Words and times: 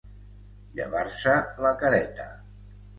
Llevar-se 0.79 1.37
la 1.67 1.77
careta. 1.85 2.31